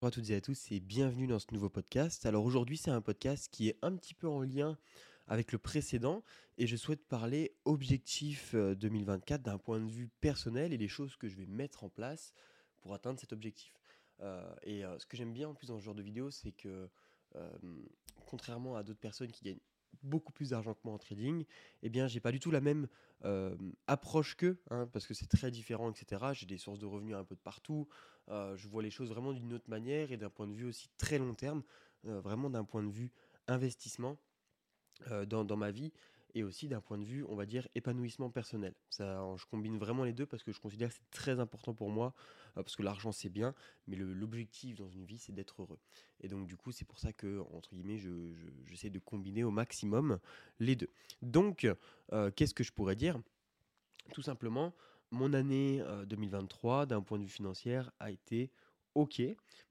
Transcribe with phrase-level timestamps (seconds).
[0.00, 2.24] Bonjour à toutes et à tous et bienvenue dans ce nouveau podcast.
[2.24, 4.78] Alors aujourd'hui c'est un podcast qui est un petit peu en lien
[5.26, 6.22] avec le précédent
[6.56, 11.26] et je souhaite parler objectif 2024 d'un point de vue personnel et les choses que
[11.26, 12.32] je vais mettre en place
[12.80, 13.74] pour atteindre cet objectif.
[14.20, 16.52] Euh, et euh, ce que j'aime bien en plus dans ce genre de vidéo c'est
[16.52, 16.88] que
[17.34, 17.58] euh,
[18.24, 19.58] contrairement à d'autres personnes qui gagnent
[20.02, 21.44] beaucoup plus d'argent que moi en trading,
[21.82, 22.88] eh bien, j'ai pas du tout la même
[23.24, 23.56] euh,
[23.86, 26.32] approche qu'eux, hein, parce que c'est très différent, etc.
[26.32, 27.88] J'ai des sources de revenus un peu de partout.
[28.28, 30.88] Euh, je vois les choses vraiment d'une autre manière et d'un point de vue aussi
[30.98, 31.62] très long terme,
[32.06, 33.12] euh, vraiment d'un point de vue
[33.46, 34.18] investissement
[35.28, 35.92] dans, dans ma vie
[36.34, 38.74] et aussi d'un point de vue, on va dire, épanouissement personnel.
[38.90, 41.88] Ça, je combine vraiment les deux parce que je considère que c'est très important pour
[41.88, 42.14] moi,
[42.62, 43.54] parce que l'argent c'est bien,
[43.86, 45.78] mais l'objectif dans une vie c'est d'être heureux.
[46.20, 49.44] Et donc du coup c'est pour ça que, entre guillemets, j'essaie je, j'essaie de combiner
[49.44, 50.18] au maximum
[50.58, 50.90] les deux.
[51.22, 51.66] Donc,
[52.12, 53.20] euh, qu'est-ce que je pourrais dire?
[54.12, 54.74] Tout simplement,
[55.10, 58.50] mon année 2023, euh, d'un point de vue financier, a été
[58.94, 59.22] ok,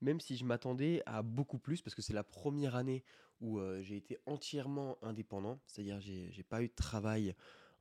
[0.01, 3.03] même si je m'attendais à beaucoup plus, parce que c'est la première année
[3.41, 7.35] où euh, j'ai été entièrement indépendant, c'est-à-dire j'ai pas eu de travail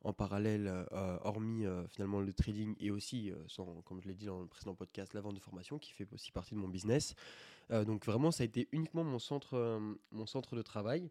[0.07, 4.25] en parallèle, euh, hormis euh, finalement le trading et aussi, sans, comme je l'ai dit
[4.25, 7.13] dans le précédent podcast, la vente de formation qui fait aussi partie de mon business.
[7.69, 11.09] donc vraiment, ça a été uniquement mon centre, mon centre de travail.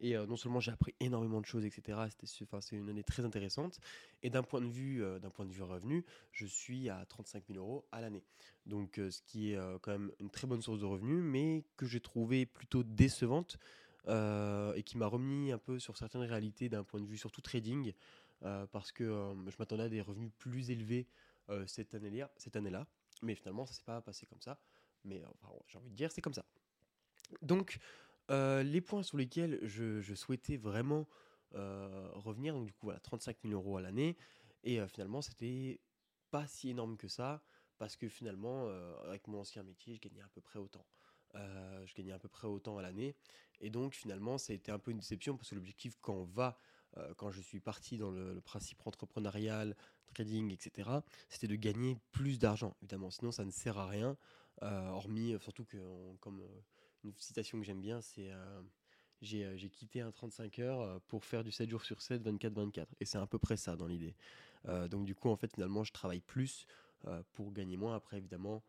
[0.00, 1.98] Et non seulement j'ai appris énormément de choses, etc.
[2.08, 2.26] C'était,
[2.60, 3.80] c'est une année très intéressante.
[4.22, 7.58] Et d'un point de vue, d'un point de vue revenu, je suis à 35 000
[7.58, 8.24] euros à l'année.
[8.64, 12.00] Donc, ce qui est quand même une très bonne source de revenus, mais que j'ai
[12.00, 13.58] trouvé plutôt décevante
[14.06, 17.92] et qui m'a remis un peu sur certaines réalités d'un point de vue surtout trading,
[18.40, 19.04] parce que
[19.46, 21.06] je m'attendais à des revenus plus élevés
[21.66, 22.86] cette année-là, cette année-là.
[23.22, 24.58] Mais finalement, ça s'est pas passé comme ça.
[25.04, 25.22] Mais
[25.66, 26.44] j'ai envie de dire, c'est comme ça.
[27.42, 27.78] Donc,
[28.30, 31.08] euh, les points sur lesquels je, souhaitais vraiment
[31.54, 34.16] euh, revenir, donc du coup voilà, 35 000 euros à l'année,
[34.64, 35.80] et euh, finalement c'était
[36.30, 37.42] pas si énorme que ça,
[37.78, 38.68] parce que finalement
[39.04, 40.84] avec mon ancien métier je gagnais à peu près autant.
[41.34, 43.14] je gagnais à peu près autant à l'année,
[43.60, 46.24] et donc finalement ça a été un peu une déception, parce que l'objectif quand on
[46.24, 46.58] va
[47.16, 49.76] quand je suis parti dans le, principe entrepreneurial,
[50.14, 50.90] trading, etc.,
[51.28, 53.10] c'était de gagner plus d'argent, évidemment.
[53.10, 54.16] Sinon, ça ne sert à rien,
[54.62, 55.78] hormis, surtout que,
[56.20, 56.42] comme
[57.04, 58.62] une citation que j'aime bien, c'est euh,
[59.34, 62.86] euh, j'ai quitté un 35 heures euh, pour faire du 7 jours sur 7, 24-24.
[63.00, 64.14] Et c'est à peu près ça dans l'idée.
[64.90, 66.66] donc du coup, en fait, finalement, je travaille plus
[67.32, 67.94] pour gagner moins.
[67.94, 68.62] Après, évidemment,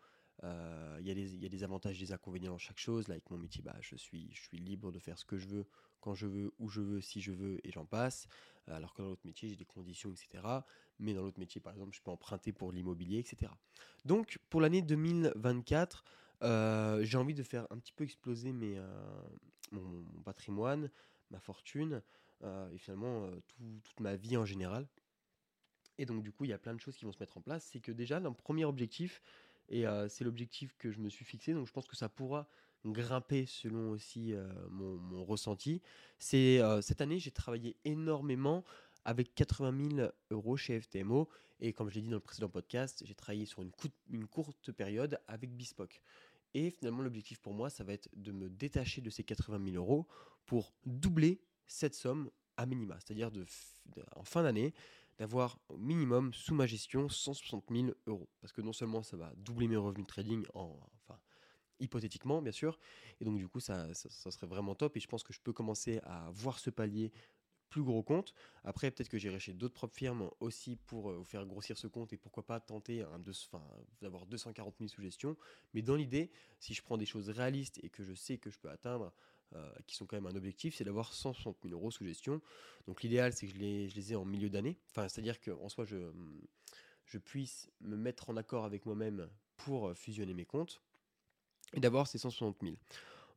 [0.43, 3.07] il y, y, a des avantages des inconvénients dans chaque chose.
[3.07, 5.47] Là, avec mon métier, bah, je, suis, je suis libre de faire ce que je
[5.47, 5.65] veux,
[5.99, 8.27] quand je veux, où je veux, si je veux, et j'en passe.
[8.67, 10.43] alors que dans l'autre métier, j'ai des conditions, etc.
[10.99, 13.51] Mais dans l'autre métier, par exemple, je peux emprunter pour l'immobilier, etc.
[14.05, 16.03] Donc, pour l'année 2024,
[16.41, 18.85] euh, j'ai envie de faire un petit peu exploser mes, euh,
[19.71, 20.89] mon, patrimoine,
[21.31, 22.01] ma fortune,
[22.43, 23.29] euh, et finalement
[23.83, 24.87] toute ma vie en général.
[25.97, 27.41] Et donc du coup, il y a plein de choses qui vont se mettre en
[27.41, 27.65] place.
[27.65, 29.21] C'est que déjà, un premier objectif,
[29.69, 32.47] et c'est l'objectif que je me suis fixé, donc je pense que ça pourra
[32.85, 34.33] grimper selon aussi
[34.69, 35.81] mon, ressenti,
[36.17, 38.63] c'est cette année, j'ai travaillé énormément
[39.05, 41.29] avec 80 000 euros chez FTMO.
[41.61, 45.19] Et comme je l'ai dit dans le précédent podcast, j'ai travaillé sur une, courte période
[45.27, 46.01] avec Bespoke.
[46.53, 49.75] Et finalement, l'objectif pour moi, ça va être de me détacher de ces 80 000
[49.75, 50.07] euros
[50.45, 52.97] pour doubler cette somme à minima.
[52.99, 53.31] C'est-à-dire
[54.15, 54.73] en fin d'année,
[55.19, 58.29] d'avoir au minimum sous ma gestion 160 000 euros.
[58.41, 61.19] Parce que non seulement ça va doubler mes revenus de trading, en, enfin,
[61.79, 62.79] hypothétiquement bien sûr,
[63.19, 65.53] et donc du coup ça, ça, serait vraiment top, et je pense que je peux
[65.53, 67.11] commencer à voir ce palier
[67.69, 68.33] plus gros compte.
[68.63, 72.11] Après, peut-être que j'irai chez d'autres propres firmes aussi pour euh, faire grossir ce compte
[72.13, 73.05] et pourquoi pas tenter
[74.01, 75.37] d'avoir 240 000 sous gestion.
[75.75, 78.57] Mais dans l'idée, si je prends des choses réalistes et que je sais que je
[78.57, 79.13] peux atteindre,
[79.55, 82.41] euh, qui sont quand même un objectif, c'est d'avoir 160 000 euros sous gestion.
[82.87, 84.77] Donc l'idéal, c'est que je les, ai en milieu d'année.
[84.89, 86.11] Enfin, c'est-à-dire qu'en soi, je,
[87.05, 90.81] je puisse me mettre en accord avec moi-même pour fusionner mes comptes
[91.73, 92.75] et d'avoir ces 160 000.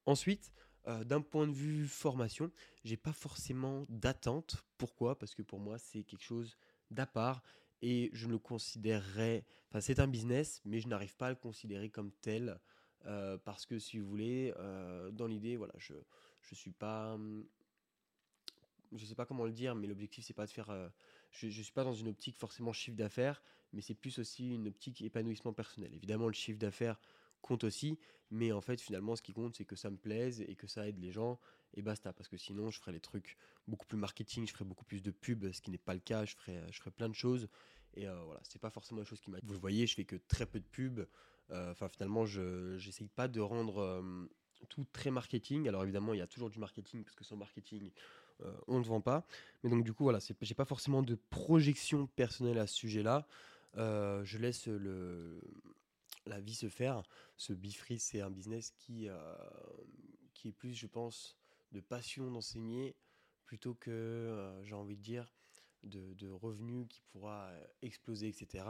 [0.07, 0.53] Ensuite,
[0.89, 2.51] euh, d'un point de vue formation,
[2.85, 4.65] j'ai pas forcément d'attente.
[4.79, 5.19] Pourquoi?
[5.19, 6.57] Parce que pour moi, c'est quelque chose
[6.91, 7.43] d'à part
[7.83, 9.45] et je le considérerais.
[9.71, 12.59] Enfin, c'est un business, mais je n'arrive pas à le considérer comme tel.
[13.07, 15.95] Euh, parce que si vous voulez, euh, dans l'idée, voilà, je
[16.43, 17.47] je suis pas, hum,
[18.93, 20.91] je sais pas comment le dire, mais l'objectif c'est pas de faire,
[21.31, 24.69] je, je suis pas dans une optique forcément chiffre d'affaires, mais c'est plus aussi une
[24.69, 25.95] optique épanouissement personnel.
[25.95, 27.01] Évidemment, le chiffre d'affaires
[27.43, 27.99] compte aussi.
[28.31, 30.89] Mais en fait, finalement, ce qui compte, c'est que ça me plaise et que ça
[30.89, 31.39] aide les gens
[31.75, 32.13] et basta.
[32.15, 33.37] Parce que sinon, je ferais les trucs
[33.69, 36.25] beaucoup plus marketing, je ferais beaucoup plus de pub, ce qui n'est pas le cas.
[36.25, 37.49] Je ferais, je ferais plein de choses.
[37.95, 39.39] Et euh, voilà, c'est pas forcément la chose qui m'a.
[39.43, 41.01] Vous le voyez, je fais que très peu de pub.
[41.53, 43.79] Euh, enfin, finalement, je n'essaye pas de rendre.
[43.79, 44.29] Euh,
[44.69, 45.67] tout très marketing.
[45.67, 47.91] Alors évidemment, il y a toujours du marketing parce que sans marketing,
[48.69, 49.27] on ne vend pas.
[49.63, 53.27] Mais donc du coup, voilà, j'ai pas forcément de projection personnelle à ce sujet-là.
[53.75, 55.41] je laisse le,
[56.27, 57.03] la vie se faire.
[57.37, 59.09] Ce Bifree, c'est un business qui,
[60.33, 61.37] qui est plus, je pense,
[61.73, 62.95] de passion d'enseigner
[63.45, 65.35] plutôt que, j'ai envie de dire,
[65.83, 67.51] de, de, revenus qui pourra
[67.83, 68.65] exploser, etc.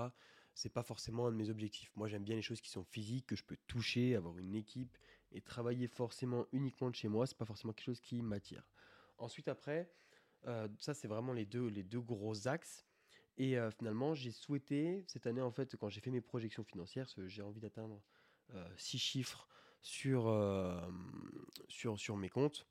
[0.55, 1.91] C'est pas forcément un de mes objectifs.
[1.97, 4.97] Moi, j'aime bien les choses qui sont physiques, que je peux toucher, avoir une équipe
[5.33, 7.27] et travailler forcément uniquement de chez moi.
[7.27, 8.69] C'est pas forcément quelque chose qui m'attire.
[9.19, 9.91] Ensuite, après,
[10.79, 12.87] ça, c'est vraiment les deux, les deux gros axes.
[13.39, 17.43] Et finalement, j'ai souhaité, cette année, en fait, quand j'ai fait mes projections financières, j'ai
[17.43, 18.03] envie d'atteindre
[18.77, 19.49] six chiffres
[19.81, 20.31] sur,
[21.69, 22.67] sur, sur mes comptes.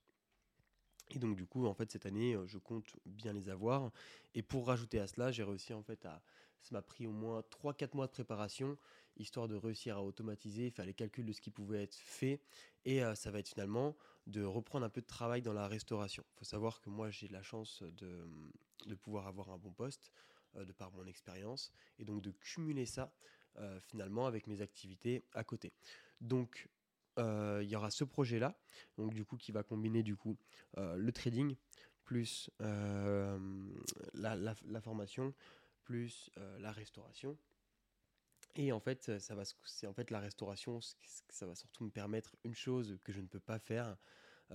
[1.09, 3.91] Et donc, du coup, en fait, cette année, je compte bien les avoir.
[4.35, 6.21] Et pour rajouter à cela, j'ai réussi, en fait, à.
[6.61, 8.77] Ça m'a pris au moins 3-4 mois de préparation,
[9.17, 12.39] histoire de réussir à automatiser, faire les calculs de ce qui pouvait être fait.
[12.85, 13.95] Et ça va être finalement
[14.27, 16.23] de reprendre un peu de travail dans la restauration.
[16.35, 20.11] Il faut savoir que moi, j'ai la chance de, pouvoir avoir un bon poste.
[20.57, 23.13] Euh, de par mon expérience, et donc de cumuler ça
[23.57, 25.71] euh, finalement avec mes activités à côté.
[26.19, 26.67] Donc
[27.19, 28.59] euh, il y aura ce projet-là,
[28.97, 30.37] donc du coup qui va combiner du coup
[30.75, 31.55] le trading
[32.03, 35.33] plus la, formation
[35.83, 36.29] plus
[36.59, 37.37] la restauration.
[38.55, 40.79] Et en fait, ça va, c'est en fait la restauration,
[41.29, 43.97] ça va surtout me permettre une chose que je ne peux pas faire,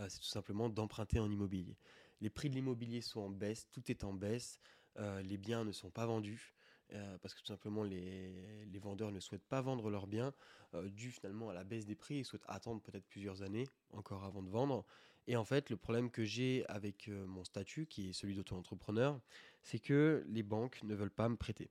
[0.08, 1.78] c'est tout simplement d'emprunter en immobilier.
[2.20, 4.58] Les prix de l'immobilier sont en baisse, tout est en baisse.
[4.98, 6.55] Euh, les biens ne sont pas vendus.
[6.92, 10.32] Euh, parce que tout simplement les, vendeurs ne souhaitent pas vendre leurs biens
[10.74, 14.24] euh, dû finalement à la baisse des prix, ils souhaitent attendre peut-être plusieurs années encore
[14.24, 14.84] avant de vendre.
[15.26, 19.20] Et en fait, le problème que j'ai avec mon statut, qui est celui d'auto-entrepreneur,
[19.64, 21.68] c'est que les banques ne veulent pas me prêter.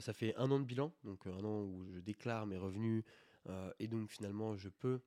[0.00, 3.04] ça fait un an de bilan, donc un an où je déclare mes revenus,
[3.78, 5.00] et donc finalement je peux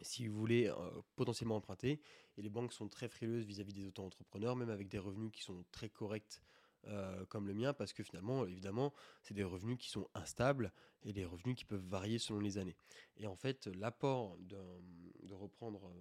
[0.00, 0.72] si vous voulez
[1.16, 2.00] potentiellement emprunter.
[2.38, 5.66] Et les banques sont très frileuses vis-à-vis des auto-entrepreneurs, même avec des revenus qui sont
[5.70, 6.40] très corrects
[7.28, 8.92] comme le mien, parce que finalement, évidemment,
[9.22, 10.72] c'est des revenus qui sont instables
[11.02, 12.76] et des revenus qui peuvent varier selon les années.
[13.16, 15.92] Et en fait, l'apport de reprendre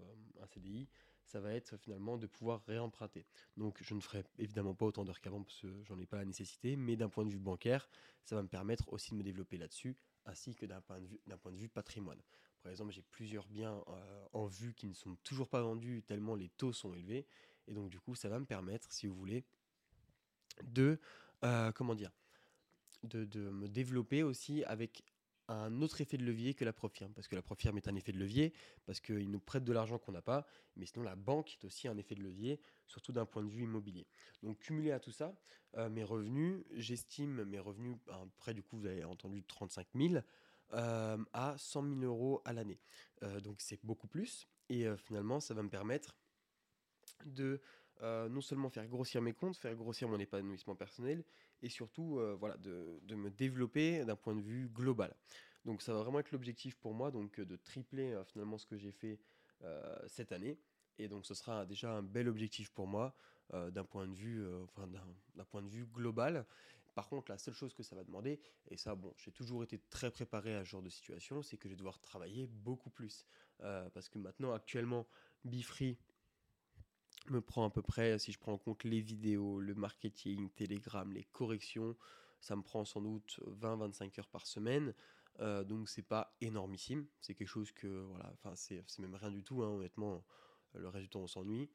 [0.41, 0.87] un CDI,
[1.27, 3.25] ça va être finalement de pouvoir réemprunter.
[3.57, 6.25] Donc je ne ferai évidemment pas autant d'heures qu'avant parce que j'en ai pas la
[6.25, 7.89] nécessité, mais d'un point de vue bancaire,
[8.23, 9.95] ça va me permettre aussi de me développer là-dessus,
[10.25, 10.99] ainsi que d'un point,
[11.41, 12.21] point, de vue patrimoine.
[12.63, 16.35] Par exemple, j'ai plusieurs biens euh, en vue qui ne sont toujours pas vendus tellement
[16.35, 17.25] les taux sont élevés.
[17.67, 19.43] Et donc, du coup, ça va me permettre, si vous voulez,
[20.63, 20.99] de,
[21.43, 22.11] euh, comment dire,
[23.03, 25.03] de, me développer aussi avec
[25.49, 27.13] un autre effet de levier que la profirme.
[27.13, 28.53] Parce que la profirme est un effet de levier,
[28.85, 30.45] parce qu'il nous prête de l'argent qu'on n'a pas,
[30.75, 33.63] mais sinon la banque est aussi un effet de levier, surtout d'un point de vue
[33.63, 34.07] immobilier.
[34.43, 35.33] Donc cumulé à tout ça,
[35.77, 39.87] euh, mes revenus, j'estime mes revenus, à peu près du coup vous avez entendu 35
[39.95, 40.15] 000,
[40.73, 42.79] euh, à 100 000 euros à l'année.
[43.43, 44.47] Donc c'est beaucoup plus.
[44.69, 46.13] Et finalement, ça va me permettre
[47.25, 47.61] de
[48.01, 51.23] non seulement faire grossir mes comptes, faire grossir mon épanouissement personnel,
[51.61, 55.15] et surtout voilà, de, de me développer d'un point de vue global.
[55.65, 58.91] Donc ça va vraiment être l'objectif pour moi, donc de tripler finalement ce que j'ai
[58.91, 59.19] fait
[60.07, 60.57] cette année.
[60.99, 63.15] Et donc ce sera déjà un bel objectif pour moi
[63.51, 64.87] d'un point de vue, enfin,
[65.49, 66.45] point de vue global.
[66.95, 68.39] Par contre, la seule chose que ça va demander,
[68.71, 71.69] et ça, bon, j'ai toujours été très préparé à ce genre de situation, c'est que
[71.69, 73.27] je vais devoir travailler beaucoup plus.
[73.61, 75.05] Euh, parce que maintenant, actuellement,
[75.45, 75.99] Bifree
[77.31, 81.11] me prend à peu près, si je prends en compte les vidéos, le marketing, Telegram,
[81.11, 81.95] les corrections,
[82.39, 84.93] ça me prend sans doute 20-25 heures par semaine.
[85.39, 89.43] Euh, donc c'est pas énormissime, c'est quelque chose que voilà, enfin c'est même rien du
[89.43, 90.23] tout, hein, honnêtement,
[90.73, 91.69] le résultat on s'ennuie.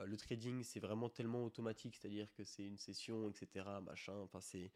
[0.00, 3.80] Euh, le trading, c'est vraiment tellement automatique, c'est-à-dire que c'est une session, etc.
[3.82, 4.14] Machin.
[4.14, 4.72] Enfin, c'est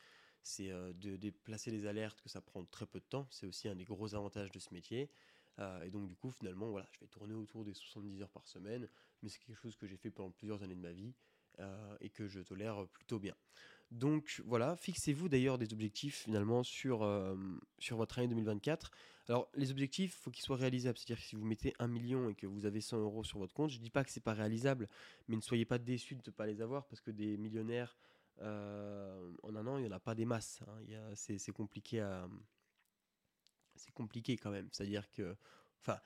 [0.71, 3.27] euh, de déplacer les alertes que ça prend très peu de temps.
[3.31, 5.11] C'est aussi un des gros avantages de ce métier.
[5.61, 8.47] Euh, et donc du coup, finalement, voilà, je vais tourner autour des 70 heures par
[8.47, 8.89] semaine,
[9.23, 11.13] mais c'est quelque chose que j'ai fait pendant plusieurs années de ma vie
[12.01, 13.35] et que je tolère plutôt bien.
[13.91, 17.07] Donc voilà, fixez-vous d'ailleurs des objectifs finalement sur,
[17.79, 18.91] sur votre année 2024.
[19.29, 20.97] Alors, les objectifs, il faut qu'ils soient réalisables.
[20.97, 23.53] C'est-à-dire que si vous mettez un million et que vous avez 100 euros sur votre
[23.53, 24.89] compte, je ne dis pas que ce n'est pas réalisable,
[25.29, 27.97] mais ne soyez pas déçus de ne pas les avoir parce que des millionnaires
[28.43, 30.63] euh, en un an, il n'y en a pas des masses.
[30.67, 31.13] Hein.
[31.15, 32.29] C'est compliqué à.
[33.81, 34.69] C'est compliqué quand même.
[34.73, 35.37] C'est-à-dire que.
[35.81, 36.01] Enfin.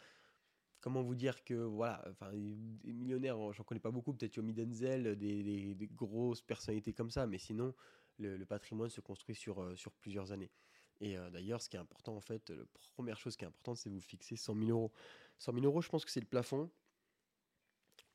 [0.81, 5.17] Comment vous dire que voilà, enfin, des millionnaires, j'en connais pas beaucoup, peut-être Yomi Denzel,
[5.17, 7.75] des, des, grosses personnalités comme ça, mais sinon,
[8.19, 10.51] le, le patrimoine se construit sur, euh, sur plusieurs années.
[11.01, 13.77] Et euh, d'ailleurs, ce qui est important, en fait, la première chose qui est importante,
[13.77, 14.93] c'est vous fixer 100 000 euros.
[15.39, 16.71] 100 000 euros, je pense que c'est le plafond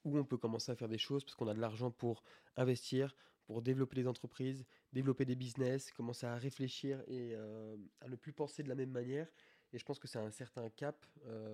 [0.05, 2.23] où on peut commencer à faire des choses parce qu'on a de l'argent pour
[2.55, 3.15] investir,
[3.49, 4.63] pour développer des entreprises,
[4.93, 8.91] développer des business, commencer à réfléchir et euh, à ne plus penser de la même
[8.91, 9.27] manière.
[9.73, 11.03] Et je pense que c'est un certain cap,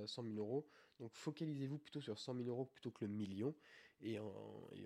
[0.06, 0.68] 100 000 euros.
[1.00, 3.56] Donc focalisez-vous plutôt sur 100 000 euros plutôt que le million.
[4.02, 4.20] Et,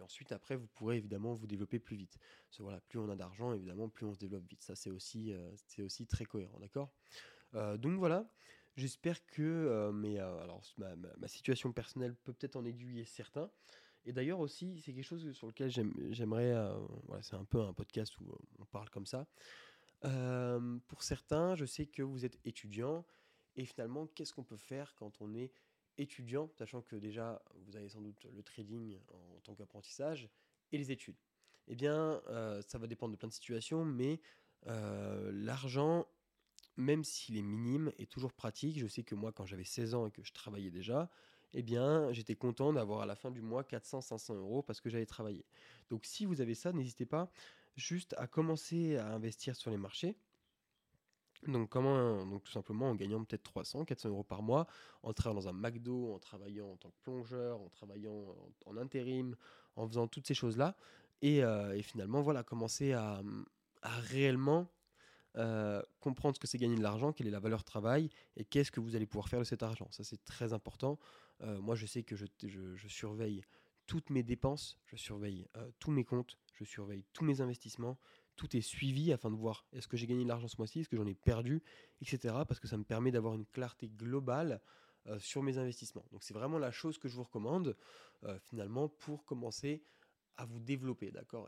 [0.03, 2.19] ensuite, après, vous pourrez évidemment vous développer plus vite.
[2.59, 4.61] Voilà, plus on a d'argent, évidemment, plus on se développe vite.
[4.61, 6.93] Ça, c'est aussi, euh, aussi très cohérent, d'accord?
[7.53, 8.31] Donc voilà,
[8.75, 13.49] j'espère que mais, alors, ma, ma, situation personnelle peut peut-être en aiguiller certains.
[14.09, 16.51] Et d'ailleurs aussi, c'est quelque chose sur lequel j'aimerais...
[17.05, 18.25] voilà, c'est un peu un podcast où
[18.57, 19.27] on parle comme ça.
[20.01, 23.05] pour certains, je sais que vous êtes étudiant.
[23.55, 25.53] Et finalement, qu'est-ce qu'on peut faire quand on est
[25.99, 30.27] étudiant, sachant que déjà, vous avez sans doute le trading en tant qu'apprentissage
[30.71, 31.17] et les études
[31.67, 32.19] Eh bien,
[32.65, 34.19] ça va dépendre de plein de situations, mais
[34.65, 36.07] l'argent,
[36.77, 38.79] même s'il est minime, est toujours pratique.
[38.79, 41.11] Je sais que moi, quand j'avais 16 ans et que je travaillais déjà,
[41.53, 45.05] eh bien, j'étais content d'avoir à la fin du mois 400-500 euros parce que j'avais
[45.05, 45.45] travaillé.
[45.89, 47.31] Donc, si vous avez ça, n'hésitez pas
[47.75, 50.17] juste à commencer à investir sur les marchés.
[51.47, 54.67] Donc, comment, donc tout simplement en gagnant peut-être 300, 400 euros par mois,
[55.03, 59.35] en travaillant dans un McDo, en travaillant en tant que plongeur, en travaillant en, intérim,
[59.75, 60.75] en faisant toutes ces choses-là.
[61.21, 63.21] Et, euh, finalement, voilà, commencer à,
[63.81, 64.67] réellement
[65.39, 68.71] euh, comprendre ce que c'est gagner de l'argent, quelle est la valeur travail et qu'est-ce
[68.71, 69.87] que vous allez pouvoir faire de cet argent.
[69.91, 70.99] Ça, c'est très important.
[71.41, 72.25] Euh, moi, je sais que je,
[72.87, 73.43] surveille
[73.87, 75.47] toutes mes dépenses, je surveille
[75.79, 77.97] tous mes comptes, je surveille tous mes investissements,
[78.35, 80.89] tout est suivi afin de voir est-ce que j'ai gagné de l'argent ce mois-ci, est-ce
[80.89, 81.63] que j'en ai perdu,
[82.01, 82.35] etc.
[82.47, 84.61] Parce que ça me permet d'avoir une clarté globale
[85.07, 86.05] euh, sur mes investissements.
[86.11, 87.75] Donc c'est vraiment la chose que je vous recommande
[88.25, 89.81] euh, finalement pour commencer
[90.37, 91.47] à vous développer, d'accord?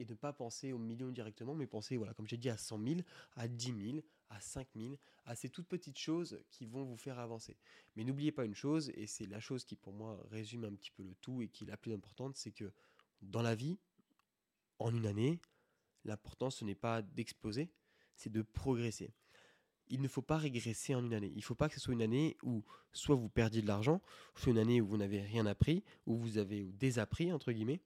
[0.00, 2.82] Et ne pas penser aux millions directement, mais penser, voilà, comme j'ai dit, à 100
[2.84, 3.00] 000,
[3.36, 3.98] à 10 000,
[4.30, 7.56] à 5 000, à ces toutes petites choses qui vont vous faire avancer.
[7.94, 10.90] Mais n'oubliez pas une chose, et c'est la chose qui pour moi résume un petit
[10.90, 12.72] peu le tout et qui est la plus importante, c'est que
[13.22, 13.78] dans la vie,
[14.78, 15.40] en une année,
[16.04, 17.70] L'important, ce n'est pas d'exploser,
[18.16, 19.12] c'est de progresser.
[19.88, 21.30] Il ne faut pas régresser en une année.
[21.34, 24.00] Il ne faut pas que ce soit une année où soit vous perdiez de l'argent,
[24.36, 27.80] soit une année où vous n'avez rien appris, où vous avez désappris, entre guillemets.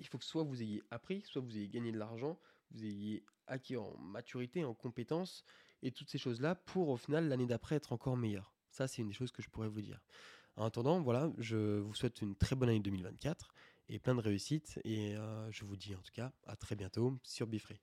[0.00, 2.38] Il faut que soit vous ayez appris, soit vous ayez gagné de l'argent,
[2.72, 5.44] vous ayez acquis en maturité, en compétences,
[5.82, 8.54] et toutes ces choses-là pour au final l'année d'après être encore meilleur.
[8.70, 10.00] Ça, c'est une des choses que je pourrais vous dire.
[10.56, 13.54] En attendant, voilà, je vous souhaite une très bonne année 2024
[13.88, 14.80] et plein de réussites.
[14.84, 17.80] Et euh, je vous dis en tout cas à très bientôt sur Bifree.